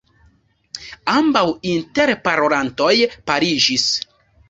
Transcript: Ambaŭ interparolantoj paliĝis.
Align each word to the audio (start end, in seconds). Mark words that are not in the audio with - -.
Ambaŭ 1.13 1.45
interparolantoj 1.73 2.91
paliĝis. 3.33 3.91